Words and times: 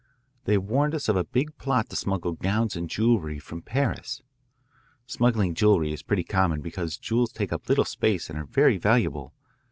They 0.45 0.57
warned 0.57 0.95
us 0.95 1.07
of 1.09 1.15
a 1.15 1.23
big 1.23 1.55
plot 1.59 1.89
to 1.91 1.95
smuggle 1.95 2.31
gowns 2.31 2.75
and 2.75 2.89
jewellery 2.89 3.37
from 3.37 3.61
Paris. 3.61 4.23
Smuggling 5.05 5.53
jewellery 5.53 5.93
is 5.93 6.01
pretty 6.01 6.23
common 6.23 6.61
because 6.61 6.97
jewels 6.97 7.31
take 7.31 7.53
up 7.53 7.69
little 7.69 7.85
space 7.85 8.27
and 8.27 8.39
are 8.39 8.45
very 8.45 8.79
valuable. 8.79 9.31